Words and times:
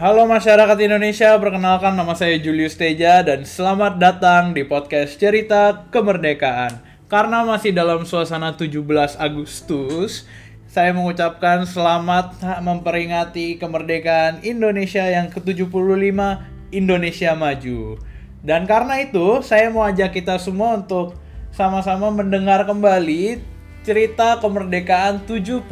Halo 0.00 0.24
masyarakat 0.24 0.80
Indonesia, 0.80 1.36
perkenalkan 1.36 1.92
nama 1.92 2.16
saya 2.16 2.40
Julius 2.40 2.72
Teja 2.72 3.20
dan 3.20 3.44
selamat 3.44 4.00
datang 4.00 4.56
di 4.56 4.64
podcast 4.64 5.20
Cerita 5.20 5.84
Kemerdekaan. 5.92 6.80
Karena 7.04 7.44
masih 7.44 7.76
dalam 7.76 8.08
suasana 8.08 8.56
17 8.56 8.80
Agustus, 9.20 10.24
saya 10.64 10.96
mengucapkan 10.96 11.68
selamat 11.68 12.40
memperingati 12.64 13.60
kemerdekaan 13.60 14.40
Indonesia 14.40 15.04
yang 15.04 15.28
ke-75 15.28 15.68
Indonesia 16.72 17.36
Maju. 17.36 18.00
Dan 18.40 18.64
karena 18.64 19.04
itu, 19.04 19.44
saya 19.44 19.68
mau 19.68 19.84
ajak 19.84 20.16
kita 20.16 20.40
semua 20.40 20.80
untuk 20.80 21.12
sama-sama 21.52 22.08
mendengar 22.08 22.64
kembali 22.64 23.44
cerita 23.80 24.36
kemerdekaan 24.44 25.24
75 25.24 25.64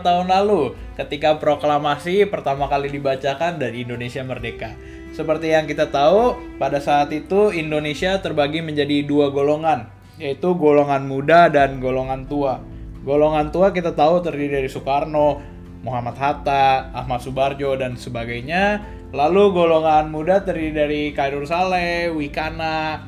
tahun 0.00 0.26
lalu 0.32 0.72
ketika 0.96 1.36
proklamasi 1.36 2.24
pertama 2.28 2.68
kali 2.68 2.88
dibacakan 2.88 3.60
dari 3.60 3.84
Indonesia 3.84 4.24
merdeka. 4.24 4.72
Seperti 5.12 5.52
yang 5.52 5.68
kita 5.68 5.90
tahu, 5.90 6.38
pada 6.56 6.80
saat 6.80 7.12
itu 7.12 7.52
Indonesia 7.52 8.16
terbagi 8.22 8.64
menjadi 8.64 9.04
dua 9.04 9.28
golongan, 9.28 9.90
yaitu 10.16 10.54
golongan 10.56 11.04
muda 11.04 11.50
dan 11.52 11.82
golongan 11.82 12.24
tua. 12.24 12.62
Golongan 13.04 13.52
tua 13.52 13.72
kita 13.74 13.92
tahu 13.92 14.22
terdiri 14.24 14.60
dari 14.62 14.68
Soekarno, 14.70 15.40
Muhammad 15.80 16.16
Hatta, 16.16 16.92
Ahmad 16.92 17.20
Subarjo, 17.24 17.76
dan 17.76 17.96
sebagainya. 17.96 18.84
Lalu 19.10 19.50
golongan 19.50 20.12
muda 20.12 20.44
terdiri 20.46 20.72
dari 20.72 21.02
Khairul 21.10 21.48
Saleh, 21.48 22.12
Wikana, 22.14 23.02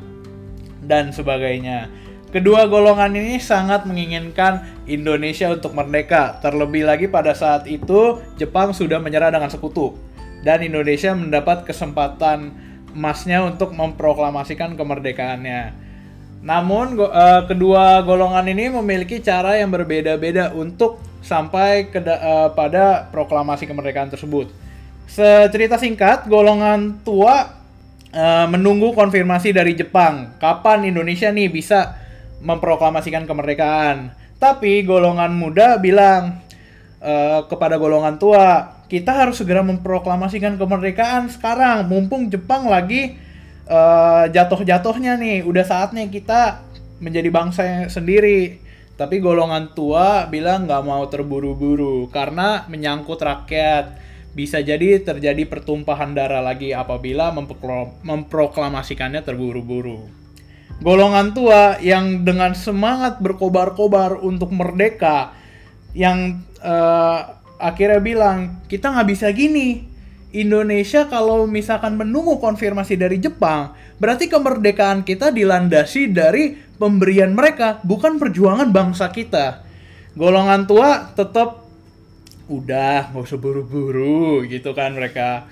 dan 0.83 1.15
sebagainya. 1.15 1.87
Kedua 2.33 2.65
golongan 2.65 3.13
ini 3.13 3.37
sangat 3.37 3.85
menginginkan 3.85 4.65
Indonesia 4.89 5.53
untuk 5.53 5.77
merdeka. 5.77 6.41
Terlebih 6.41 6.89
lagi 6.89 7.05
pada 7.05 7.37
saat 7.37 7.69
itu 7.69 8.25
Jepang 8.41 8.73
sudah 8.73 8.97
menyerah 8.97 9.29
dengan 9.29 9.53
sekutu 9.53 9.93
dan 10.41 10.65
Indonesia 10.65 11.15
mendapat 11.15 11.69
kesempatan 11.69 12.57
emasnya 12.97 13.45
untuk 13.45 13.77
memproklamasikan 13.77 14.81
kemerdekaannya. 14.81 15.77
Namun 16.43 16.99
uh, 16.99 17.45
kedua 17.47 18.03
golongan 18.03 18.49
ini 18.51 18.73
memiliki 18.73 19.23
cara 19.23 19.61
yang 19.61 19.71
berbeda-beda 19.71 20.57
untuk 20.57 20.99
sampai 21.23 21.93
ke 21.93 22.03
uh, 22.03 22.51
pada 22.57 23.13
proklamasi 23.15 23.69
kemerdekaan 23.69 24.11
tersebut. 24.11 24.51
Secerita 25.07 25.79
singkat, 25.79 26.27
golongan 26.27 26.99
tua 27.07 27.61
uh, 28.11 28.47
menunggu 28.51 28.97
konfirmasi 28.97 29.55
dari 29.55 29.79
Jepang 29.79 30.35
kapan 30.43 30.89
Indonesia 30.89 31.31
nih 31.31 31.47
bisa 31.47 32.02
memproklamasikan 32.43 33.25
kemerdekaan. 33.25 34.13
Tapi 34.37 34.83
golongan 34.83 35.31
muda 35.31 35.79
bilang 35.79 36.43
uh, 36.99 37.47
kepada 37.47 37.79
golongan 37.79 38.19
tua, 38.19 38.83
kita 38.91 39.15
harus 39.15 39.39
segera 39.39 39.63
memproklamasikan 39.63 40.59
kemerdekaan 40.59 41.31
sekarang, 41.31 41.87
mumpung 41.87 42.27
Jepang 42.27 42.67
lagi 42.67 43.15
uh, 43.71 44.27
jatuh-jatuhnya 44.27 45.15
nih, 45.23 45.47
udah 45.47 45.63
saatnya 45.63 46.11
kita 46.11 46.67
menjadi 46.99 47.31
bangsa 47.31 47.63
sendiri. 47.87 48.59
Tapi 48.93 49.19
golongan 49.23 49.73
tua 49.73 50.29
bilang 50.29 50.69
nggak 50.69 50.83
mau 50.85 51.07
terburu-buru 51.09 52.11
karena 52.11 52.67
menyangkut 52.67 53.23
rakyat. 53.23 54.03
Bisa 54.33 54.65
jadi 54.65 54.97
terjadi 55.05 55.45
pertumpahan 55.45 56.17
darah 56.17 56.41
lagi 56.41 56.73
apabila 56.73 57.37
memproklamasikannya 58.01 59.21
terburu-buru 59.21 60.22
golongan 60.83 61.31
tua 61.31 61.79
yang 61.79 62.27
dengan 62.27 62.59
semangat 62.59 63.23
berkobar-kobar 63.23 64.19
untuk 64.19 64.51
merdeka 64.51 65.31
yang 65.95 66.43
uh, 66.59 67.39
akhirnya 67.63 68.03
bilang 68.03 68.39
kita 68.67 68.91
nggak 68.91 69.09
bisa 69.09 69.31
gini. 69.31 69.89
Indonesia 70.33 71.13
kalau 71.13 71.45
misalkan 71.45 71.93
menunggu 72.01 72.41
konfirmasi 72.41 72.97
dari 72.97 73.21
Jepang 73.21 73.77
berarti 74.01 74.33
kemerdekaan 74.33 75.05
kita 75.05 75.29
dilandasi 75.29 76.09
dari 76.09 76.57
pemberian 76.81 77.37
mereka 77.37 77.85
bukan 77.85 78.17
perjuangan 78.17 78.73
bangsa 78.73 79.13
kita. 79.13 79.61
Golongan 80.17 80.65
tua 80.65 81.13
tetap 81.13 81.63
udah 82.49 83.13
nggak 83.13 83.23
usah 83.23 83.39
buru-buru 83.39 84.43
gitu 84.49 84.73
kan 84.73 84.97
mereka. 84.97 85.45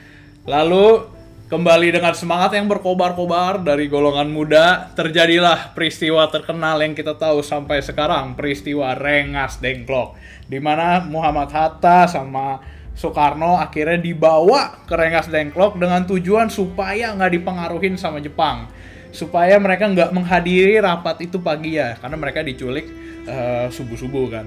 Lalu 0.48 1.19
Kembali 1.50 1.90
dengan 1.90 2.14
semangat 2.14 2.54
yang 2.54 2.70
berkobar-kobar 2.70 3.58
dari 3.66 3.90
golongan 3.90 4.30
muda, 4.30 4.86
terjadilah 4.94 5.74
peristiwa 5.74 6.22
terkenal 6.30 6.78
yang 6.78 6.94
kita 6.94 7.18
tahu 7.18 7.42
sampai 7.42 7.82
sekarang, 7.82 8.38
peristiwa 8.38 8.94
Rengas 8.94 9.58
Dengklok. 9.58 10.14
Di 10.46 10.62
mana 10.62 11.02
Muhammad 11.02 11.50
Hatta 11.50 12.06
sama 12.06 12.62
Soekarno 12.94 13.58
akhirnya 13.58 13.98
dibawa 13.98 14.78
ke 14.86 14.94
Rengas 14.94 15.26
Dengklok 15.26 15.74
dengan 15.74 16.06
tujuan 16.06 16.54
supaya 16.54 17.10
nggak 17.18 17.42
dipengaruhin 17.42 17.98
sama 17.98 18.22
Jepang. 18.22 18.70
Supaya 19.10 19.58
mereka 19.58 19.90
nggak 19.90 20.14
menghadiri 20.14 20.78
rapat 20.78 21.26
itu 21.26 21.42
pagi 21.42 21.82
ya, 21.82 21.98
karena 21.98 22.14
mereka 22.14 22.46
diculik 22.46 22.86
uh, 23.26 23.66
subuh-subuh 23.74 24.26
kan. 24.30 24.46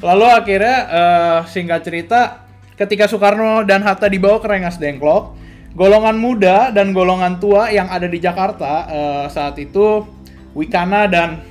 Lalu 0.00 0.24
akhirnya 0.24 0.76
uh, 0.88 1.38
singkat 1.44 1.84
cerita, 1.84 2.48
ketika 2.80 3.12
Soekarno 3.12 3.60
dan 3.68 3.84
Hatta 3.84 4.08
dibawa 4.08 4.40
ke 4.40 4.48
Rengas 4.48 4.80
Dengklok, 4.80 5.43
golongan 5.74 6.16
muda 6.16 6.70
dan 6.70 6.94
golongan 6.94 7.42
tua 7.42 7.68
yang 7.74 7.90
ada 7.90 8.06
di 8.06 8.22
Jakarta 8.22 8.86
uh, 8.86 9.26
saat 9.26 9.58
itu 9.58 10.06
Wikana 10.54 11.10
dan 11.10 11.42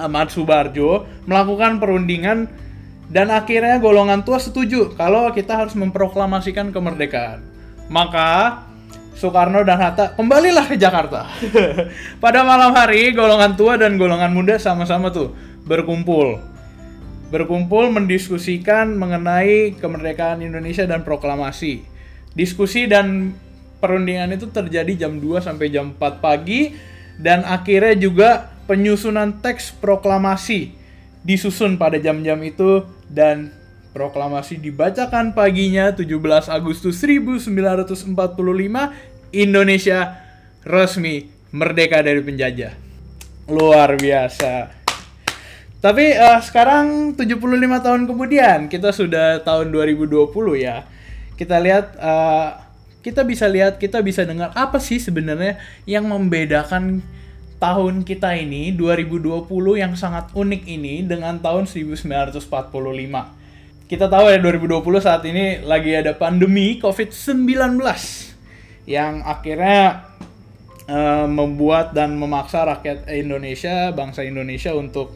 Ahmad 0.00 0.32
Subarjo 0.32 1.04
melakukan 1.28 1.76
perundingan 1.76 2.48
dan 3.12 3.28
akhirnya 3.28 3.76
golongan 3.78 4.24
tua 4.24 4.40
setuju 4.40 4.96
kalau 4.96 5.28
kita 5.30 5.60
harus 5.60 5.76
memproklamasikan 5.76 6.72
kemerdekaan. 6.72 7.44
Maka 7.92 8.64
Soekarno 9.14 9.60
dan 9.62 9.78
Hatta 9.78 10.16
kembalilah 10.16 10.64
ke 10.66 10.80
Jakarta. 10.80 11.28
Pada 12.24 12.40
malam 12.42 12.72
hari 12.72 13.12
golongan 13.12 13.54
tua 13.54 13.76
dan 13.76 14.00
golongan 14.00 14.32
muda 14.32 14.56
sama-sama 14.56 15.12
tuh 15.12 15.36
berkumpul. 15.68 16.40
Berkumpul 17.28 17.92
mendiskusikan 17.92 18.96
mengenai 18.96 19.76
kemerdekaan 19.76 20.40
Indonesia 20.40 20.88
dan 20.88 21.04
proklamasi 21.04 21.93
diskusi 22.34 22.90
dan 22.90 23.34
perundingan 23.78 24.34
itu 24.34 24.50
terjadi 24.50 25.06
jam 25.06 25.22
2 25.22 25.40
sampai 25.42 25.70
jam 25.70 25.94
4 25.94 26.22
pagi 26.22 26.74
dan 27.18 27.46
akhirnya 27.46 27.94
juga 27.94 28.30
penyusunan 28.66 29.38
teks 29.38 29.76
proklamasi 29.78 30.74
disusun 31.24 31.80
pada 31.80 31.96
jam-jam 31.96 32.36
itu 32.44 32.84
dan 33.08 33.54
proklamasi 33.94 34.58
dibacakan 34.58 35.32
paginya 35.32 35.94
17 35.94 36.10
Agustus 36.50 36.98
1945 36.98 38.12
Indonesia 39.30 39.98
resmi 40.66 41.30
merdeka 41.54 42.02
dari 42.02 42.18
penjajah. 42.18 42.74
Luar 43.46 43.94
biasa. 43.94 44.74
Tapi 45.78 46.16
uh, 46.16 46.40
sekarang 46.40 47.12
75 47.12 47.84
tahun 47.84 48.02
kemudian 48.08 48.58
kita 48.72 48.88
sudah 48.90 49.44
tahun 49.44 49.68
2020 49.68 50.32
ya 50.56 50.88
kita 51.34 51.58
lihat 51.58 51.98
uh, 51.98 52.64
kita 53.04 53.20
bisa 53.26 53.44
lihat 53.50 53.76
kita 53.76 54.00
bisa 54.00 54.24
dengar 54.24 54.54
apa 54.56 54.80
sih 54.80 54.96
sebenarnya 54.96 55.60
yang 55.84 56.08
membedakan 56.08 57.04
tahun 57.60 58.04
kita 58.04 58.36
ini 58.40 58.72
2020 58.76 59.44
yang 59.76 59.92
sangat 59.96 60.32
unik 60.32 60.62
ini 60.64 61.04
dengan 61.04 61.40
tahun 61.40 61.68
1945. 61.68 62.40
Kita 63.84 64.06
tahu 64.08 64.24
ya 64.32 64.40
2020 64.40 64.80
saat 65.04 65.22
ini 65.28 65.60
lagi 65.60 65.92
ada 65.92 66.16
pandemi 66.16 66.80
COVID-19 66.80 67.80
yang 68.88 69.20
akhirnya 69.24 70.08
uh, 70.88 71.28
membuat 71.28 71.92
dan 71.92 72.16
memaksa 72.16 72.64
rakyat 72.64 73.08
Indonesia, 73.12 73.92
bangsa 73.92 74.24
Indonesia 74.24 74.72
untuk 74.72 75.12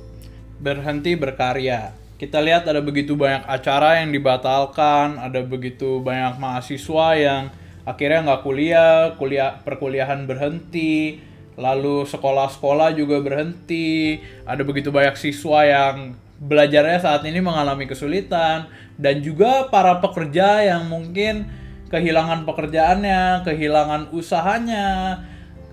berhenti 0.60 1.16
berkarya 1.16 2.07
kita 2.18 2.42
lihat 2.42 2.66
ada 2.66 2.82
begitu 2.82 3.15
banyak 3.15 3.47
acara 3.47 4.03
yang 4.03 4.10
dibatalkan, 4.10 5.22
ada 5.22 5.38
begitu 5.47 6.03
banyak 6.03 6.34
mahasiswa 6.42 7.15
yang 7.15 7.42
akhirnya 7.86 8.26
nggak 8.26 8.42
kuliah, 8.42 9.15
kuliah 9.15 9.62
perkuliahan 9.62 10.26
berhenti, 10.26 11.22
lalu 11.54 12.03
sekolah-sekolah 12.10 12.98
juga 12.98 13.22
berhenti, 13.22 14.18
ada 14.42 14.66
begitu 14.66 14.91
banyak 14.91 15.15
siswa 15.15 15.62
yang 15.62 16.18
belajarnya 16.42 16.98
saat 16.98 17.22
ini 17.22 17.38
mengalami 17.38 17.86
kesulitan, 17.86 18.66
dan 18.98 19.22
juga 19.22 19.71
para 19.71 20.03
pekerja 20.03 20.66
yang 20.66 20.91
mungkin 20.91 21.47
kehilangan 21.86 22.42
pekerjaannya, 22.50 23.47
kehilangan 23.47 24.10
usahanya, 24.10 25.22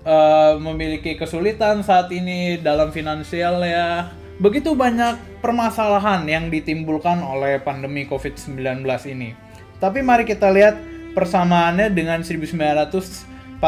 uh, 0.05 0.61
memiliki 0.61 1.17
kesulitan 1.17 1.81
saat 1.81 2.13
ini 2.13 2.61
dalam 2.61 2.93
finansial 2.93 3.65
ya 3.65 4.13
Begitu 4.35 4.75
banyak 4.75 5.39
permasalahan 5.39 6.27
yang 6.27 6.51
ditimbulkan 6.51 7.23
oleh 7.23 7.55
pandemi 7.63 8.03
COVID-19 8.03 8.83
ini. 9.07 9.31
Tapi 9.79 10.03
mari 10.03 10.27
kita 10.27 10.51
lihat 10.51 10.75
persamaannya 11.15 11.87
dengan 11.95 12.19
1945 12.19 13.63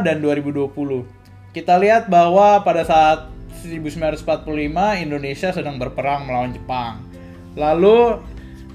dan 0.00 0.16
2020. 0.24 1.52
Kita 1.52 1.76
lihat 1.76 2.08
bahwa 2.08 2.64
pada 2.64 2.80
saat 2.88 3.28
1945 3.60 5.04
Indonesia 5.04 5.52
sedang 5.52 5.76
berperang 5.76 6.24
melawan 6.24 6.56
Jepang. 6.56 7.04
Lalu 7.52 8.24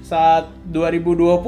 saat 0.06 0.46
2020 0.70 1.42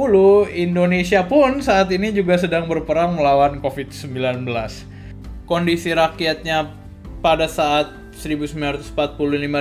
Indonesia 0.58 1.22
pun 1.22 1.62
saat 1.62 1.86
ini 1.94 2.10
juga 2.10 2.34
sedang 2.34 2.66
berperang 2.66 3.14
melawan 3.14 3.62
COVID-19. 3.62 4.42
Kondisi 5.46 5.94
rakyatnya 5.94 6.74
pada 7.22 7.46
saat 7.46 7.94
1945 8.18 8.98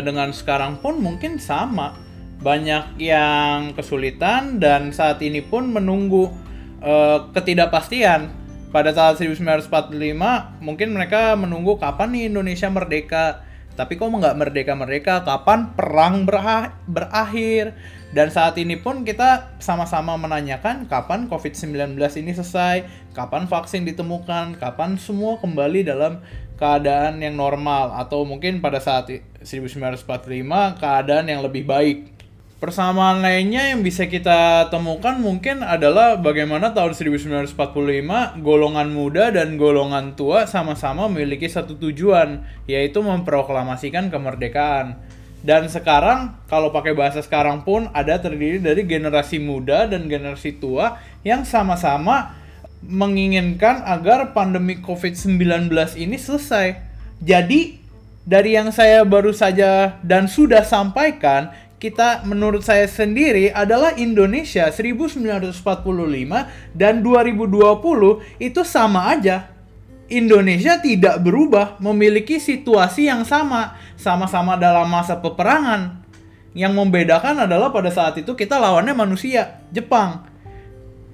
dengan 0.01 0.29
sekarang 0.33 0.81
pun 0.81 0.97
mungkin 0.97 1.37
sama. 1.37 1.93
Banyak 2.41 2.97
yang 2.97 3.77
kesulitan 3.77 4.57
dan 4.57 4.89
saat 4.89 5.21
ini 5.21 5.45
pun 5.45 5.69
menunggu 5.69 6.33
uh, 6.81 7.29
ketidakpastian. 7.37 8.33
Pada 8.67 8.91
saat 8.91 9.21
1945 9.21 9.93
mungkin 10.59 10.89
mereka 10.91 11.37
menunggu 11.37 11.77
kapan 11.77 12.11
nih 12.13 12.23
Indonesia 12.33 12.67
merdeka. 12.67 13.45
Tapi 13.77 13.93
kok 13.93 14.09
nggak 14.09 14.37
merdeka-merdeka? 14.41 15.21
Kapan 15.21 15.77
perang 15.77 16.25
berakhir? 16.89 17.77
Dan 18.07 18.31
saat 18.31 18.55
ini 18.57 18.79
pun 18.79 19.03
kita 19.03 19.59
sama-sama 19.59 20.15
menanyakan 20.15 20.87
kapan 20.87 21.27
COVID-19 21.27 21.99
ini 22.17 22.31
selesai, 22.31 22.87
kapan 23.11 23.45
vaksin 23.45 23.83
ditemukan, 23.83 24.57
kapan 24.57 24.95
semua 24.95 25.35
kembali 25.43 25.83
dalam 25.83 26.23
keadaan 26.57 27.21
yang 27.21 27.37
normal 27.37 27.93
atau 27.95 28.25
mungkin 28.25 28.59
pada 28.59 28.81
saat 28.81 29.07
1945 29.45 30.03
keadaan 30.81 31.25
yang 31.29 31.45
lebih 31.45 31.63
baik. 31.63 32.17
Persamaan 32.57 33.21
lainnya 33.21 33.69
yang 33.69 33.85
bisa 33.85 34.09
kita 34.09 34.65
temukan 34.73 35.13
mungkin 35.21 35.61
adalah 35.61 36.17
bagaimana 36.17 36.73
tahun 36.73 36.97
1945 36.97 37.53
golongan 38.41 38.89
muda 38.89 39.29
dan 39.29 39.61
golongan 39.61 40.17
tua 40.17 40.49
sama-sama 40.49 41.05
memiliki 41.05 41.45
satu 41.45 41.77
tujuan, 41.77 42.41
yaitu 42.65 42.97
memproklamasikan 43.05 44.09
kemerdekaan. 44.09 44.97
Dan 45.45 45.69
sekarang 45.69 46.33
kalau 46.49 46.73
pakai 46.73 46.97
bahasa 46.97 47.21
sekarang 47.21 47.61
pun 47.61 47.93
ada 47.93 48.17
terdiri 48.17 48.57
dari 48.57 48.89
generasi 48.89 49.37
muda 49.37 49.85
dan 49.85 50.09
generasi 50.09 50.57
tua 50.57 50.97
yang 51.21 51.45
sama-sama 51.45 52.33
menginginkan 52.83 53.81
agar 53.85 54.31
pandemi 54.31 54.77
COVID-19 54.79 55.69
ini 55.97 56.17
selesai. 56.17 56.77
Jadi 57.21 57.81
dari 58.27 58.59
yang 58.59 58.75
saya 58.75 59.07
baru 59.07 59.31
saja 59.31 59.97
dan 60.03 60.27
sudah 60.27 60.61
sampaikan, 60.61 61.49
kita 61.77 62.25
menurut 62.25 62.65
saya 62.65 62.89
sendiri 62.89 63.53
adalah 63.53 63.93
Indonesia 63.95 64.67
1945 64.73 65.61
dan 66.73 67.05
2020 67.05 68.41
itu 68.41 68.61
sama 68.65 69.13
aja. 69.13 69.53
Indonesia 70.07 70.79
tidak 70.79 71.19
berubah, 71.19 71.75
memiliki 71.83 72.39
situasi 72.39 73.11
yang 73.11 73.27
sama, 73.27 73.75
sama-sama 73.99 74.55
dalam 74.55 74.87
masa 74.87 75.19
peperangan. 75.19 75.99
Yang 76.57 76.73
membedakan 76.73 77.43
adalah 77.43 77.69
pada 77.69 77.91
saat 77.91 78.15
itu 78.17 78.33
kita 78.33 78.57
lawannya 78.57 78.95
manusia, 78.95 79.61
Jepang. 79.69 80.25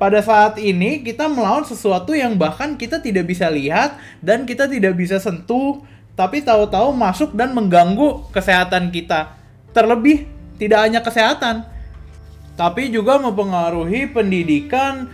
Pada 0.03 0.19
saat 0.19 0.59
ini 0.59 0.99
kita 0.99 1.31
melawan 1.31 1.63
sesuatu 1.63 2.11
yang 2.11 2.35
bahkan 2.35 2.75
kita 2.75 2.99
tidak 2.99 3.23
bisa 3.23 3.47
lihat 3.47 3.95
dan 4.19 4.43
kita 4.43 4.67
tidak 4.67 4.99
bisa 4.99 5.15
sentuh, 5.15 5.79
tapi 6.11 6.43
tahu-tahu 6.43 6.91
masuk 6.91 7.31
dan 7.31 7.55
mengganggu 7.55 8.27
kesehatan 8.35 8.91
kita. 8.91 9.31
Terlebih 9.71 10.27
tidak 10.59 10.79
hanya 10.83 10.99
kesehatan, 10.99 11.63
tapi 12.59 12.91
juga 12.91 13.15
mempengaruhi 13.15 14.11
pendidikan, 14.11 15.07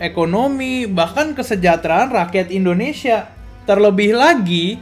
ekonomi, 0.00 0.88
bahkan 0.88 1.36
kesejahteraan 1.36 2.08
rakyat 2.08 2.48
Indonesia. 2.48 3.28
Terlebih 3.68 4.16
lagi, 4.16 4.80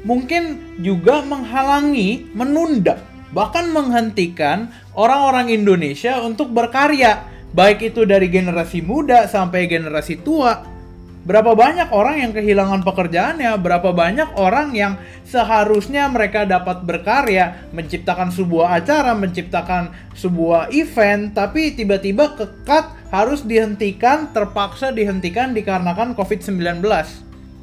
mungkin 0.00 0.64
juga 0.80 1.20
menghalangi, 1.28 2.32
menunda, 2.32 3.04
bahkan 3.36 3.68
menghentikan 3.68 4.72
orang-orang 4.96 5.52
Indonesia 5.52 6.24
untuk 6.24 6.56
berkarya, 6.56 7.36
baik 7.58 7.90
itu 7.90 8.06
dari 8.06 8.30
generasi 8.30 8.78
muda 8.86 9.26
sampai 9.26 9.66
generasi 9.66 10.22
tua. 10.22 10.78
Berapa 11.26 11.52
banyak 11.58 11.90
orang 11.90 12.22
yang 12.22 12.32
kehilangan 12.32 12.86
pekerjaannya, 12.86 13.52
berapa 13.58 13.90
banyak 13.90 14.38
orang 14.38 14.72
yang 14.72 14.96
seharusnya 15.26 16.08
mereka 16.08 16.46
dapat 16.46 16.86
berkarya, 16.86 17.68
menciptakan 17.74 18.32
sebuah 18.32 18.80
acara, 18.80 19.12
menciptakan 19.12 19.92
sebuah 20.16 20.72
event, 20.72 21.36
tapi 21.36 21.76
tiba-tiba 21.76 22.32
kekat 22.32 22.96
harus 23.12 23.44
dihentikan, 23.44 24.32
terpaksa 24.32 24.88
dihentikan 24.88 25.52
dikarenakan 25.52 26.16
COVID-19. 26.16 26.80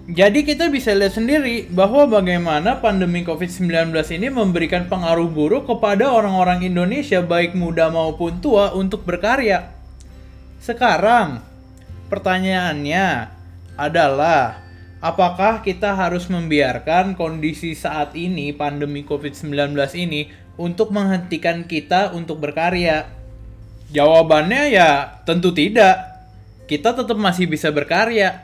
Jadi 0.05 0.45
kita 0.45 0.69
bisa 0.69 0.93
lihat 0.93 1.17
sendiri 1.17 1.65
bahwa 1.73 2.05
bagaimana 2.05 2.77
pandemi 2.77 3.25
COVID-19 3.25 3.89
ini 4.13 4.29
memberikan 4.29 4.85
pengaruh 4.85 5.25
buruk 5.25 5.65
kepada 5.65 6.13
orang-orang 6.13 6.61
Indonesia 6.61 7.25
baik 7.25 7.57
muda 7.57 7.89
maupun 7.89 8.37
tua 8.37 8.77
untuk 8.77 9.01
berkarya. 9.01 9.74
Sekarang, 10.65 11.45
pertanyaannya 12.09 13.29
adalah 13.77 14.65
apakah 14.97 15.61
kita 15.61 15.93
harus 15.93 16.25
membiarkan 16.25 17.13
kondisi 17.13 17.77
saat 17.77 18.17
ini 18.17 18.49
pandemi 18.49 19.05
COVID-19 19.05 19.77
ini 19.93 20.33
untuk 20.57 20.89
menghentikan 20.89 21.69
kita 21.69 22.17
untuk 22.17 22.41
berkarya? 22.41 23.05
Jawabannya 23.93 24.73
ya 24.73 25.21
tentu 25.29 25.53
tidak. 25.53 26.01
Kita 26.65 26.97
tetap 26.97 27.13
masih 27.13 27.45
bisa 27.45 27.69
berkarya. 27.69 28.41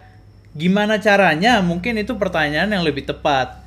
Gimana 0.54 1.02
caranya? 1.02 1.58
Mungkin 1.66 2.06
itu 2.06 2.22
pertanyaan 2.22 2.70
yang 2.70 2.86
lebih 2.86 3.10
tepat. 3.10 3.58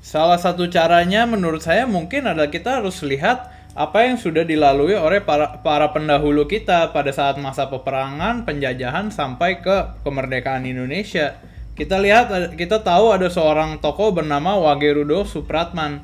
Salah 0.00 0.40
satu 0.40 0.64
caranya 0.72 1.28
menurut 1.28 1.60
saya 1.60 1.84
mungkin 1.84 2.24
adalah 2.24 2.48
kita 2.48 2.80
harus 2.80 3.04
lihat 3.04 3.57
apa 3.78 4.10
yang 4.10 4.18
sudah 4.18 4.42
dilalui 4.42 4.98
oleh 4.98 5.22
para, 5.22 5.62
para 5.62 5.94
pendahulu 5.94 6.50
kita 6.50 6.90
pada 6.90 7.14
saat 7.14 7.38
masa 7.38 7.70
peperangan, 7.70 8.42
penjajahan 8.42 9.14
sampai 9.14 9.62
ke 9.62 10.02
kemerdekaan 10.02 10.66
Indonesia. 10.66 11.38
Kita 11.78 12.02
lihat, 12.02 12.58
kita 12.58 12.82
tahu 12.82 13.14
ada 13.14 13.30
seorang 13.30 13.78
tokoh 13.78 14.10
bernama 14.10 14.58
Wagerudo 14.58 15.22
Supratman, 15.22 16.02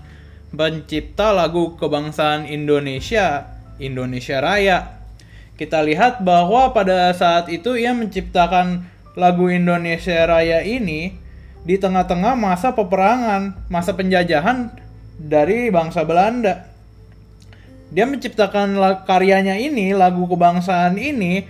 pencipta 0.55 1.35
lagu 1.35 1.75
kebangsaan 1.75 2.47
Indonesia, 2.47 3.51
Indonesia 3.83 4.39
Raya 4.39 5.03
kita 5.55 5.87
lihat 5.87 6.27
bahwa 6.27 6.75
pada 6.75 7.15
saat 7.15 7.47
itu 7.47 7.79
ia 7.79 7.95
menciptakan 7.95 8.91
lagu 9.15 9.47
Indonesia 9.47 10.27
Raya 10.27 10.67
ini 10.67 11.15
di 11.63 11.79
tengah-tengah 11.79 12.35
masa 12.35 12.75
peperangan, 12.75 13.71
masa 13.71 13.95
penjajahan 13.95 14.75
dari 15.15 15.71
bangsa 15.71 16.03
Belanda. 16.03 16.74
Dia 17.93 18.09
menciptakan 18.09 18.77
karyanya 19.05 19.59
ini, 19.61 19.93
lagu 19.93 20.25
kebangsaan 20.25 20.97
ini, 20.97 21.45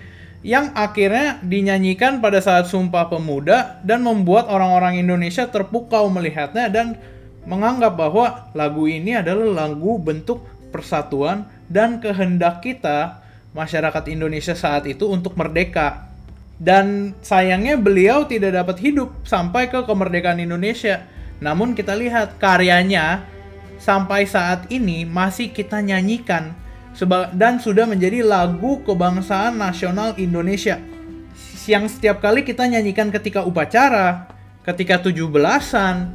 yang 0.45 0.77
akhirnya 0.77 1.41
dinyanyikan 1.41 2.21
pada 2.21 2.37
saat 2.43 2.69
Sumpah 2.69 3.09
Pemuda 3.09 3.81
dan 3.81 4.05
membuat 4.05 4.45
orang-orang 4.53 5.01
Indonesia 5.01 5.49
terpukau 5.49 6.13
melihatnya 6.13 6.69
dan 6.69 7.01
menganggap 7.49 7.97
bahwa 7.97 8.53
lagu 8.53 8.85
ini 8.85 9.17
adalah 9.17 9.65
lagu 9.65 9.97
bentuk 9.97 10.45
persatuan 10.69 11.49
dan 11.73 11.97
kehendak 11.97 12.61
kita 12.61 13.25
masyarakat 13.57 14.05
Indonesia 14.13 14.53
saat 14.53 14.85
itu 14.85 15.09
untuk 15.09 15.33
merdeka. 15.39 16.13
Dan 16.61 17.17
sayangnya 17.25 17.81
beliau 17.81 18.29
tidak 18.29 18.55
dapat 18.55 18.85
hidup 18.85 19.11
sampai 19.25 19.73
ke 19.73 19.81
kemerdekaan 19.87 20.39
Indonesia. 20.45 21.03
Namun 21.41 21.73
kita 21.73 21.97
lihat 21.97 22.37
karyanya 22.37 23.27
sampai 23.79 24.27
saat 24.29 24.71
ini 24.71 25.05
masih 25.07 25.51
kita 25.51 25.81
nyanyikan 25.81 26.55
dan 27.35 27.59
sudah 27.59 27.91
menjadi 27.91 28.23
lagu 28.23 28.81
kebangsaan 28.87 29.59
nasional 29.59 30.15
Indonesia. 30.15 30.79
Yang 31.65 31.99
setiap 31.99 32.23
kali 32.23 32.47
kita 32.47 32.69
nyanyikan 32.69 33.11
ketika 33.11 33.43
upacara, 33.43 34.31
ketika 34.63 35.01
tujuh 35.03 35.27
belasan, 35.27 36.13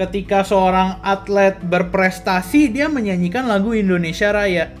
ketika 0.00 0.42
seorang 0.42 1.02
atlet 1.04 1.58
berprestasi 1.60 2.72
dia 2.72 2.88
menyanyikan 2.88 3.44
lagu 3.44 3.76
Indonesia 3.76 4.32
Raya. 4.32 4.72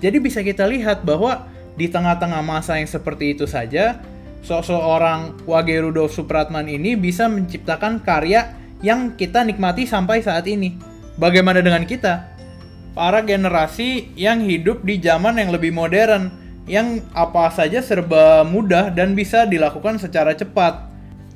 Jadi 0.00 0.16
bisa 0.20 0.44
kita 0.44 0.66
lihat 0.66 1.06
bahwa 1.06 1.48
di 1.78 1.88
tengah-tengah 1.88 2.42
masa 2.44 2.76
yang 2.76 2.90
seperti 2.90 3.32
itu 3.38 3.48
saja, 3.48 4.00
seorang 4.42 5.38
Wage 5.44 5.76
Rudolf 5.80 6.12
Supratman 6.12 6.66
ini 6.68 6.96
bisa 6.96 7.28
menciptakan 7.28 8.00
karya 8.04 8.52
yang 8.80 9.16
kita 9.16 9.44
nikmati 9.44 9.84
sampai 9.84 10.24
saat 10.24 10.48
ini. 10.48 10.89
Bagaimana 11.18 11.64
dengan 11.64 11.86
kita? 11.88 12.30
Para 12.94 13.22
generasi 13.22 14.12
yang 14.18 14.44
hidup 14.44 14.82
di 14.82 14.98
zaman 14.98 15.38
yang 15.38 15.50
lebih 15.54 15.70
modern, 15.70 16.30
yang 16.66 17.02
apa 17.14 17.50
saja 17.54 17.82
serba 17.82 18.42
mudah 18.46 18.90
dan 18.94 19.14
bisa 19.14 19.46
dilakukan 19.46 19.98
secara 19.98 20.34
cepat. 20.34 20.90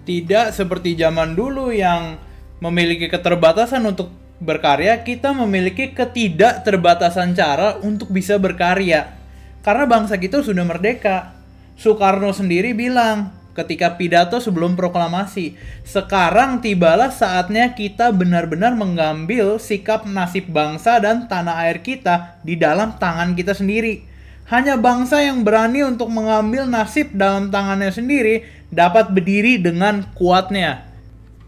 Tidak 0.04 0.52
seperti 0.52 0.98
zaman 0.98 1.32
dulu 1.32 1.72
yang 1.72 2.20
memiliki 2.60 3.08
keterbatasan 3.08 3.82
untuk 3.88 4.12
berkarya, 4.42 5.00
kita 5.00 5.32
memiliki 5.32 5.96
ketidakterbatasan 5.96 7.32
cara 7.32 7.80
untuk 7.80 8.12
bisa 8.12 8.36
berkarya 8.36 9.24
karena 9.64 9.88
bangsa 9.88 10.20
kita 10.20 10.44
sudah 10.44 10.62
merdeka. 10.62 11.32
Soekarno 11.74 12.30
sendiri 12.30 12.70
bilang 12.70 13.34
ketika 13.54 13.94
pidato 13.94 14.42
sebelum 14.42 14.74
proklamasi, 14.74 15.54
sekarang 15.86 16.58
tibalah 16.58 17.08
saatnya 17.08 17.72
kita 17.72 18.10
benar-benar 18.10 18.74
mengambil 18.74 19.62
sikap 19.62 20.04
nasib 20.04 20.50
bangsa 20.50 20.98
dan 20.98 21.30
tanah 21.30 21.64
air 21.64 21.80
kita 21.80 22.42
di 22.42 22.58
dalam 22.58 22.98
tangan 22.98 23.32
kita 23.38 23.54
sendiri. 23.54 24.04
Hanya 24.50 24.76
bangsa 24.76 25.24
yang 25.24 25.40
berani 25.40 25.80
untuk 25.86 26.12
mengambil 26.12 26.68
nasib 26.68 27.14
dalam 27.16 27.48
tangannya 27.48 27.88
sendiri 27.88 28.44
dapat 28.68 29.08
berdiri 29.14 29.56
dengan 29.56 30.04
kuatnya. 30.12 30.84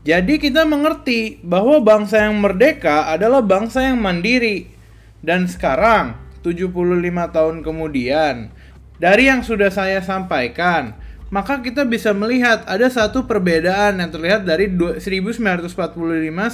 Jadi 0.06 0.38
kita 0.38 0.62
mengerti 0.62 1.42
bahwa 1.42 1.82
bangsa 1.82 2.30
yang 2.30 2.38
merdeka 2.38 3.10
adalah 3.10 3.42
bangsa 3.42 3.90
yang 3.90 3.98
mandiri. 3.98 4.70
Dan 5.18 5.50
sekarang, 5.50 6.14
75 6.46 6.70
tahun 7.34 7.66
kemudian, 7.66 8.54
dari 9.02 9.26
yang 9.26 9.42
sudah 9.42 9.68
saya 9.68 9.98
sampaikan, 9.98 10.94
maka 11.26 11.58
kita 11.58 11.82
bisa 11.82 12.14
melihat 12.14 12.62
ada 12.70 12.86
satu 12.86 13.26
perbedaan 13.26 13.98
yang 13.98 14.10
terlihat 14.14 14.46
dari 14.46 14.70
1945 14.70 15.74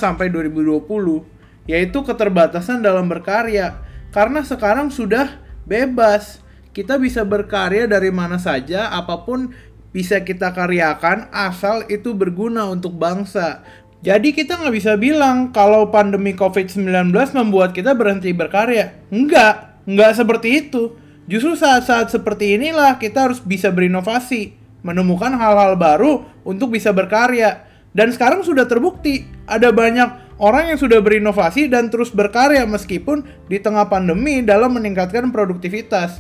sampai 0.00 0.26
2020, 0.32 1.68
yaitu 1.68 1.98
keterbatasan 2.00 2.80
dalam 2.80 3.04
berkarya. 3.04 3.84
Karena 4.16 4.40
sekarang 4.40 4.88
sudah 4.88 5.36
bebas, 5.68 6.40
kita 6.72 6.96
bisa 6.96 7.20
berkarya 7.20 7.84
dari 7.84 8.08
mana 8.08 8.40
saja, 8.40 8.88
apa 8.88 9.28
pun 9.28 9.52
bisa 9.92 10.24
kita 10.24 10.56
karyakan 10.56 11.28
asal 11.36 11.84
itu 11.92 12.16
berguna 12.16 12.64
untuk 12.72 12.96
bangsa. 12.96 13.60
Jadi 14.00 14.32
kita 14.32 14.56
nggak 14.56 14.74
bisa 14.74 14.96
bilang 14.96 15.52
kalau 15.52 15.92
pandemi 15.92 16.32
COVID-19 16.32 17.12
membuat 17.36 17.76
kita 17.76 17.92
berhenti 17.92 18.32
berkarya. 18.32 19.04
Enggak, 19.12 19.84
enggak 19.84 20.16
seperti 20.16 20.48
itu. 20.64 20.96
Justru 21.28 21.54
saat-saat 21.54 22.08
seperti 22.08 22.56
inilah 22.58 22.98
kita 22.98 23.30
harus 23.30 23.38
bisa 23.38 23.70
berinovasi 23.70 24.61
menemukan 24.82 25.34
hal-hal 25.34 25.78
baru 25.78 26.26
untuk 26.42 26.74
bisa 26.74 26.90
berkarya. 26.90 27.66
Dan 27.92 28.10
sekarang 28.10 28.42
sudah 28.42 28.66
terbukti, 28.66 29.24
ada 29.46 29.70
banyak 29.70 30.38
orang 30.42 30.74
yang 30.74 30.78
sudah 30.78 30.98
berinovasi 30.98 31.70
dan 31.70 31.88
terus 31.88 32.10
berkarya 32.10 32.66
meskipun 32.66 33.22
di 33.46 33.62
tengah 33.62 33.86
pandemi 33.86 34.42
dalam 34.42 34.74
meningkatkan 34.74 35.30
produktivitas. 35.30 36.18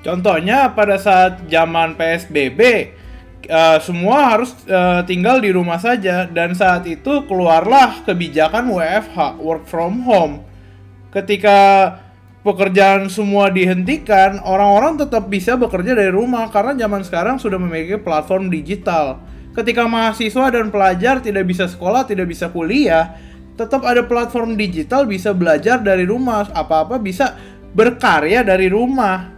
Contohnya 0.00 0.72
pada 0.72 0.96
saat 0.96 1.42
zaman 1.50 1.98
PSBB, 1.98 2.60
uh, 2.60 3.76
eh, 3.76 3.78
semua 3.82 4.30
harus 4.30 4.54
uh, 4.70 5.02
tinggal 5.04 5.42
di 5.42 5.50
rumah 5.50 5.76
saja 5.82 6.24
dan 6.30 6.54
saat 6.54 6.86
itu 6.86 7.26
keluarlah 7.26 8.06
kebijakan 8.06 8.70
WFH, 8.72 9.42
work 9.42 9.66
from 9.66 10.06
home. 10.06 10.46
Ketika 11.10 11.92
pekerjaan 12.46 13.10
semua 13.10 13.50
dihentikan, 13.50 14.38
orang-orang 14.46 14.98
tetap 15.00 15.26
bisa 15.26 15.58
bekerja 15.58 15.98
dari 15.98 16.12
rumah 16.12 16.46
karena 16.48 16.74
zaman 16.78 17.02
sekarang 17.02 17.36
sudah 17.42 17.58
memiliki 17.58 17.98
platform 17.98 18.50
digital. 18.50 19.22
Ketika 19.58 19.90
mahasiswa 19.90 20.54
dan 20.54 20.70
pelajar 20.70 21.18
tidak 21.18 21.50
bisa 21.50 21.66
sekolah, 21.66 22.06
tidak 22.06 22.30
bisa 22.30 22.46
kuliah, 22.46 23.18
tetap 23.58 23.82
ada 23.82 24.06
platform 24.06 24.54
digital 24.54 25.02
bisa 25.02 25.34
belajar 25.34 25.82
dari 25.82 26.06
rumah, 26.06 26.46
apa-apa 26.54 27.02
bisa 27.02 27.34
berkarya 27.74 28.46
dari 28.46 28.70
rumah. 28.70 29.34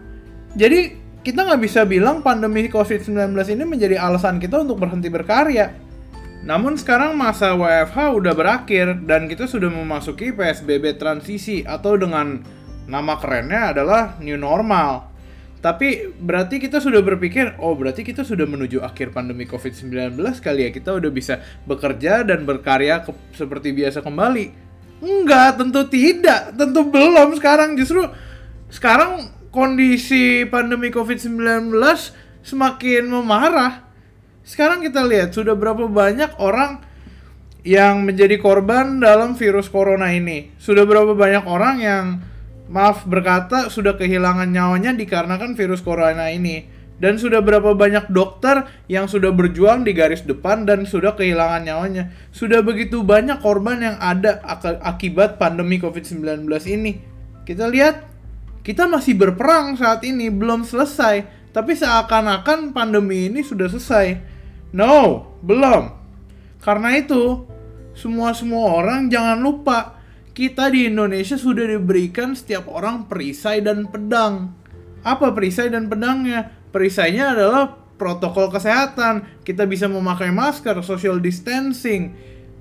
Jadi 0.53 1.01
kita 1.25 1.49
nggak 1.49 1.63
bisa 1.65 1.89
bilang 1.89 2.21
pandemi 2.21 2.69
COVID-19 2.69 3.33
ini 3.57 3.65
menjadi 3.65 3.97
alasan 3.97 4.37
kita 4.37 4.61
untuk 4.61 4.85
berhenti 4.85 5.09
berkarya. 5.09 5.73
Namun 6.41 6.77
sekarang 6.77 7.17
masa 7.17 7.53
WFH 7.53 8.17
udah 8.17 8.33
berakhir 8.33 9.05
dan 9.05 9.29
kita 9.29 9.45
sudah 9.45 9.69
memasuki 9.69 10.33
PSBB 10.33 10.97
transisi 10.97 11.61
atau 11.65 12.01
dengan 12.01 12.41
nama 12.91 13.15
kerennya 13.23 13.71
adalah 13.71 14.19
new 14.19 14.35
normal. 14.35 15.07
Tapi 15.61 16.17
berarti 16.17 16.57
kita 16.57 16.81
sudah 16.81 17.05
berpikir, 17.05 17.61
oh 17.61 17.77
berarti 17.77 18.01
kita 18.01 18.25
sudah 18.25 18.49
menuju 18.49 18.81
akhir 18.81 19.13
pandemi 19.13 19.45
COVID-19 19.45 20.17
kali 20.41 20.67
ya. 20.67 20.71
Kita 20.73 20.97
udah 20.97 21.11
bisa 21.13 21.39
bekerja 21.69 22.25
dan 22.25 22.49
berkarya 22.49 23.05
ke, 23.05 23.13
seperti 23.37 23.77
biasa 23.77 24.01
kembali. 24.01 24.47
Enggak, 25.05 25.61
tentu 25.61 25.85
tidak. 25.85 26.57
Tentu 26.57 26.89
belum 26.89 27.37
sekarang. 27.37 27.77
Justru 27.77 28.09
sekarang 28.73 29.29
kondisi 29.53 30.49
pandemi 30.49 30.89
COVID-19 30.89 31.77
semakin 32.41 33.05
memarah. 33.13 33.85
Sekarang 34.41 34.81
kita 34.81 35.05
lihat 35.05 35.37
sudah 35.37 35.53
berapa 35.53 35.85
banyak 35.93 36.41
orang 36.41 36.81
yang 37.61 38.09
menjadi 38.09 38.41
korban 38.41 38.97
dalam 38.97 39.37
virus 39.37 39.69
corona 39.69 40.09
ini. 40.09 40.57
Sudah 40.57 40.89
berapa 40.89 41.13
banyak 41.13 41.45
orang 41.45 41.77
yang 41.85 42.05
maaf 42.71 43.03
berkata 43.05 43.67
sudah 43.67 43.99
kehilangan 43.99 44.47
nyawanya 44.47 44.95
dikarenakan 44.95 45.59
virus 45.59 45.83
corona 45.83 46.31
ini. 46.31 46.79
Dan 47.01 47.17
sudah 47.17 47.41
berapa 47.41 47.73
banyak 47.73 48.13
dokter 48.13 48.69
yang 48.85 49.09
sudah 49.09 49.33
berjuang 49.33 49.89
di 49.89 49.97
garis 49.97 50.21
depan 50.21 50.69
dan 50.69 50.85
sudah 50.85 51.17
kehilangan 51.17 51.65
nyawanya. 51.65 52.13
Sudah 52.29 52.61
begitu 52.61 53.01
banyak 53.01 53.41
korban 53.41 53.81
yang 53.81 53.97
ada 53.97 54.45
ak 54.45 54.85
akibat 54.85 55.41
pandemi 55.41 55.81
COVID-19 55.81 56.45
ini. 56.69 57.01
Kita 57.49 57.73
lihat, 57.73 58.05
kita 58.61 58.85
masih 58.85 59.17
berperang 59.17 59.81
saat 59.81 60.05
ini, 60.05 60.29
belum 60.29 60.69
selesai. 60.69 61.25
Tapi 61.57 61.73
seakan-akan 61.73 62.77
pandemi 62.77 63.33
ini 63.33 63.41
sudah 63.41 63.73
selesai. 63.73 64.21
No, 64.77 65.25
belum. 65.41 65.97
Karena 66.61 67.01
itu, 67.01 67.49
semua-semua 67.97 68.77
orang 68.77 69.09
jangan 69.09 69.41
lupa 69.41 70.00
kita 70.31 70.71
di 70.71 70.87
Indonesia 70.87 71.35
sudah 71.35 71.67
diberikan 71.67 72.33
setiap 72.39 72.71
orang 72.71 73.11
perisai 73.11 73.61
dan 73.61 73.91
pedang. 73.91 74.55
Apa 75.03 75.33
perisai 75.35 75.73
dan 75.73 75.91
pedangnya? 75.91 76.53
Perisainya 76.71 77.35
adalah 77.35 77.75
protokol 77.99 78.49
kesehatan. 78.49 79.45
Kita 79.45 79.67
bisa 79.67 79.91
memakai 79.91 80.33
masker, 80.33 80.81
social 80.87 81.19
distancing, 81.19 82.15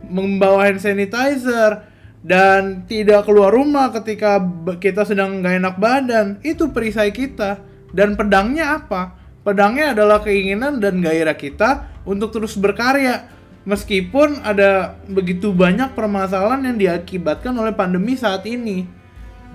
membawa 0.09 0.67
hand 0.67 0.81
sanitizer, 0.81 1.85
dan 2.19 2.83
tidak 2.89 3.23
keluar 3.23 3.55
rumah 3.55 3.95
ketika 3.95 4.43
kita 4.81 5.07
sedang 5.07 5.39
nggak 5.39 5.55
enak 5.63 5.75
badan. 5.79 6.27
Itu 6.43 6.75
perisai 6.75 7.15
kita. 7.15 7.63
Dan 7.89 8.13
pedangnya 8.19 8.81
apa? 8.81 9.17
Pedangnya 9.41 9.97
adalah 9.97 10.21
keinginan 10.21 10.77
dan 10.77 11.01
gairah 11.01 11.33
kita 11.33 12.03
untuk 12.05 12.29
terus 12.35 12.53
berkarya 12.59 13.38
meskipun 13.69 14.41
ada 14.41 14.97
begitu 15.05 15.53
banyak 15.53 15.93
permasalahan 15.93 16.73
yang 16.73 16.77
diakibatkan 16.81 17.53
oleh 17.53 17.69
pandemi 17.77 18.17
saat 18.17 18.41
ini. 18.49 18.89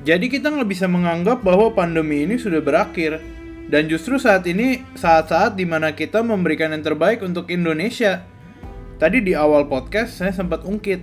Jadi 0.07 0.31
kita 0.31 0.55
nggak 0.55 0.71
bisa 0.71 0.87
menganggap 0.87 1.43
bahwa 1.43 1.75
pandemi 1.75 2.23
ini 2.23 2.39
sudah 2.39 2.63
berakhir. 2.63 3.19
Dan 3.67 3.91
justru 3.91 4.21
saat 4.21 4.47
ini 4.47 4.87
saat-saat 4.95 5.59
di 5.59 5.67
mana 5.67 5.91
kita 5.97 6.23
memberikan 6.23 6.71
yang 6.71 6.85
terbaik 6.85 7.25
untuk 7.27 7.51
Indonesia. 7.51 8.23
Tadi 9.03 9.19
di 9.25 9.35
awal 9.35 9.67
podcast 9.67 10.23
saya 10.23 10.31
sempat 10.31 10.63
ungkit 10.63 11.03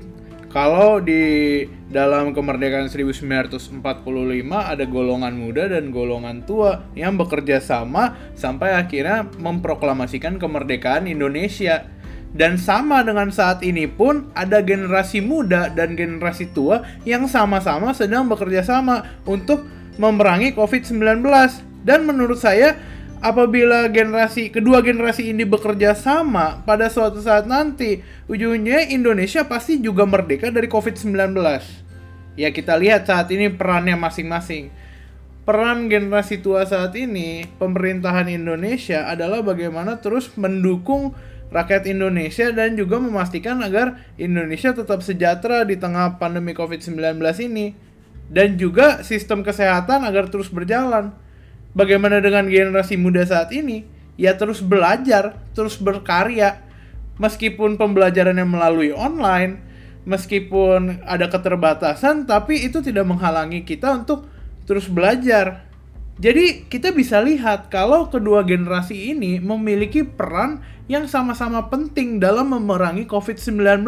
kalau 0.51 0.99
di 0.99 1.63
dalam 1.87 2.35
kemerdekaan 2.35 2.91
1945 2.91 3.79
ada 4.51 4.83
golongan 4.83 5.33
muda 5.35 5.67
dan 5.71 5.95
golongan 5.95 6.43
tua 6.43 6.83
yang 6.91 7.15
bekerja 7.15 7.63
sama 7.63 8.15
sampai 8.35 8.75
akhirnya 8.75 9.27
memproklamasikan 9.39 10.39
kemerdekaan 10.39 11.07
Indonesia. 11.07 11.87
Dan 12.31 12.55
sama 12.55 13.03
dengan 13.03 13.27
saat 13.27 13.59
ini 13.59 13.91
pun 13.91 14.31
ada 14.31 14.63
generasi 14.63 15.19
muda 15.19 15.67
dan 15.67 15.99
generasi 15.99 16.47
tua 16.55 16.79
yang 17.03 17.27
sama-sama 17.27 17.91
sedang 17.91 18.31
bekerja 18.31 18.63
sama 18.63 19.03
untuk 19.27 19.67
memerangi 19.99 20.55
COVID-19. 20.55 21.27
Dan 21.83 22.07
menurut 22.07 22.39
saya 22.39 22.79
apabila 23.19 23.85
generasi 23.91 24.49
kedua 24.49 24.81
generasi 24.81 25.29
ini 25.29 25.45
bekerja 25.45 25.93
sama 25.93 26.63
pada 26.65 26.89
suatu 26.89 27.21
saat 27.21 27.45
nanti 27.45 28.01
ujungnya 28.25 28.89
Indonesia 28.89 29.45
pasti 29.45 29.83
juga 29.83 30.07
merdeka 30.07 30.49
dari 30.49 30.71
COVID-19. 30.71 31.35
Ya 32.39 32.49
kita 32.49 32.79
lihat 32.79 33.11
saat 33.11 33.27
ini 33.29 33.51
perannya 33.51 33.99
masing-masing. 33.99 34.71
Peran 35.41 35.89
generasi 35.89 36.39
tua 36.39 36.63
saat 36.63 36.93
ini 36.95 37.43
pemerintahan 37.57 38.29
Indonesia 38.29 39.09
adalah 39.09 39.41
bagaimana 39.41 39.97
terus 39.99 40.29
mendukung 40.37 41.17
rakyat 41.51 41.83
Indonesia 41.91 42.49
dan 42.55 42.79
juga 42.79 42.97
memastikan 42.97 43.59
agar 43.59 43.99
Indonesia 44.15 44.71
tetap 44.71 45.03
sejahtera 45.03 45.67
di 45.67 45.75
tengah 45.75 46.15
pandemi 46.17 46.55
COVID-19 46.55 47.19
ini 47.43 47.75
dan 48.31 48.55
juga 48.55 49.03
sistem 49.03 49.43
kesehatan 49.43 50.07
agar 50.07 50.31
terus 50.31 50.47
berjalan. 50.47 51.11
Bagaimana 51.75 52.23
dengan 52.23 52.47
generasi 52.47 52.95
muda 52.95 53.23
saat 53.27 53.51
ini? 53.51 53.83
Ya 54.15 54.35
terus 54.39 54.63
belajar, 54.63 55.39
terus 55.51 55.75
berkarya. 55.75 56.63
Meskipun 57.19 57.75
pembelajarannya 57.75 58.47
melalui 58.47 58.95
online, 58.95 59.59
meskipun 60.07 61.03
ada 61.03 61.27
keterbatasan, 61.27 62.25
tapi 62.25 62.65
itu 62.65 62.79
tidak 62.79 63.07
menghalangi 63.07 63.67
kita 63.67 63.91
untuk 64.03 64.27
terus 64.63 64.87
belajar. 64.87 65.67
Jadi 66.21 66.69
kita 66.69 66.93
bisa 66.93 67.17
lihat 67.23 67.73
kalau 67.73 68.07
kedua 68.07 68.45
generasi 68.45 69.15
ini 69.15 69.41
memiliki 69.41 70.05
peran 70.05 70.61
yang 70.91 71.07
sama-sama 71.07 71.71
penting 71.71 72.19
dalam 72.19 72.51
memerangi 72.51 73.07
COVID-19. 73.07 73.87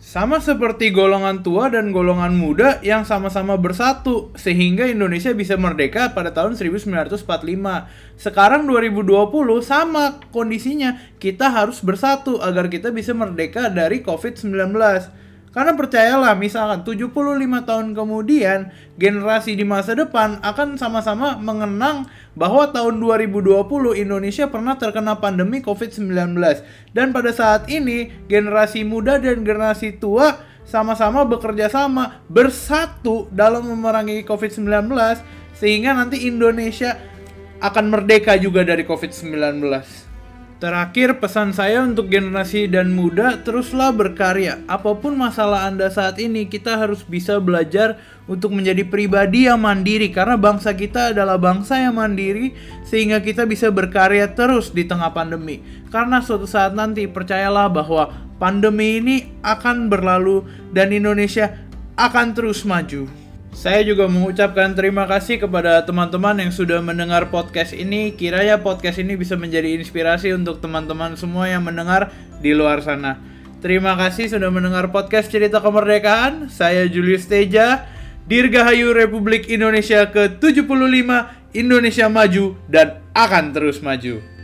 Sama 0.00 0.40
seperti 0.40 0.88
golongan 0.88 1.44
tua 1.44 1.68
dan 1.68 1.92
golongan 1.92 2.32
muda 2.32 2.80
yang 2.80 3.04
sama-sama 3.04 3.60
bersatu 3.60 4.32
sehingga 4.32 4.88
Indonesia 4.88 5.36
bisa 5.36 5.60
merdeka 5.60 6.16
pada 6.16 6.32
tahun 6.32 6.56
1945. 6.56 7.28
Sekarang 8.16 8.64
2020 8.64 9.04
sama 9.60 10.16
kondisinya. 10.32 10.96
Kita 11.20 11.52
harus 11.52 11.84
bersatu 11.84 12.40
agar 12.40 12.72
kita 12.72 12.88
bisa 12.88 13.12
merdeka 13.12 13.68
dari 13.68 14.00
COVID-19. 14.00 14.72
Karena 15.58 15.74
percayalah, 15.74 16.38
misalkan 16.38 16.86
75 16.86 17.66
tahun 17.66 17.90
kemudian, 17.90 18.70
generasi 18.94 19.58
di 19.58 19.66
masa 19.66 19.98
depan 19.98 20.38
akan 20.38 20.78
sama-sama 20.78 21.34
mengenang 21.34 22.06
bahwa 22.38 22.70
tahun 22.70 23.02
2020 23.02 23.66
Indonesia 23.98 24.46
pernah 24.46 24.78
terkena 24.78 25.18
pandemi 25.18 25.58
COVID-19. 25.58 26.14
Dan 26.94 27.10
pada 27.10 27.34
saat 27.34 27.66
ini, 27.66 28.06
generasi 28.30 28.86
muda 28.86 29.18
dan 29.18 29.42
generasi 29.42 29.98
tua 29.98 30.38
sama-sama 30.62 31.26
bekerja 31.26 31.66
sama, 31.66 32.22
bersatu 32.30 33.26
dalam 33.34 33.66
memerangi 33.66 34.22
COVID-19, 34.22 34.94
sehingga 35.58 35.90
nanti 35.90 36.30
Indonesia 36.30 36.94
akan 37.58 37.90
merdeka 37.90 38.38
juga 38.38 38.62
dari 38.62 38.86
COVID-19. 38.86 40.06
Terakhir, 40.58 41.22
pesan 41.22 41.54
saya 41.54 41.86
untuk 41.86 42.10
generasi 42.10 42.66
dan 42.66 42.90
muda, 42.90 43.38
teruslah 43.46 43.94
berkarya. 43.94 44.58
Apa 44.66 44.98
pun 44.98 45.14
masalah 45.14 45.70
Anda 45.70 45.86
saat 45.86 46.18
ini, 46.18 46.50
kita 46.50 46.74
harus 46.74 47.06
bisa 47.06 47.38
belajar 47.38 47.94
untuk 48.26 48.50
menjadi 48.50 48.82
pribadi 48.82 49.46
yang 49.46 49.62
mandiri. 49.62 50.10
Karena 50.10 50.34
bangsa 50.34 50.74
kita 50.74 51.14
adalah 51.14 51.38
bangsa 51.38 51.78
yang 51.78 51.94
mandiri, 51.94 52.58
sehingga 52.82 53.22
kita 53.22 53.46
bisa 53.46 53.70
berkarya 53.70 54.34
terus 54.34 54.74
di 54.74 54.82
tengah 54.82 55.14
pandemi. 55.14 55.62
Karena 55.94 56.18
suatu 56.18 56.50
saat 56.50 56.74
nanti, 56.74 57.06
percayalah 57.06 57.70
bahwa 57.70 58.10
pandemi 58.42 58.98
ini 58.98 59.16
akan 59.46 59.86
berlalu 59.86 60.42
dan 60.74 60.90
Indonesia 60.90 61.54
akan 61.94 62.34
terus 62.34 62.66
maju. 62.66 63.27
Saya 63.58 63.82
juga 63.82 64.06
mengucapkan 64.06 64.70
terima 64.70 65.02
kasih 65.10 65.42
kepada 65.42 65.82
teman-teman 65.82 66.38
yang 66.38 66.54
sudah 66.54 66.78
mendengar 66.78 67.26
podcast 67.26 67.74
ini. 67.74 68.14
Kiranya 68.14 68.62
podcast 68.62 69.02
ini 69.02 69.18
bisa 69.18 69.34
menjadi 69.34 69.74
inspirasi 69.74 70.30
untuk 70.30 70.62
teman-teman 70.62 71.18
semua 71.18 71.50
yang 71.50 71.66
mendengar 71.66 72.14
di 72.38 72.54
luar 72.54 72.86
sana. 72.86 73.18
Terima 73.58 73.98
kasih 73.98 74.30
sudah 74.30 74.54
mendengar 74.54 74.94
podcast 74.94 75.34
Cerita 75.34 75.58
Kemerdekaan. 75.58 76.46
Saya 76.54 76.86
Julius 76.86 77.26
Teja, 77.26 77.90
Dirgahayu 78.30 78.94
Republik 78.94 79.50
Indonesia 79.50 80.06
ke-75, 80.06 81.10
Indonesia 81.58 82.06
maju 82.06 82.54
dan 82.70 83.02
akan 83.10 83.50
terus 83.50 83.82
maju. 83.82 84.37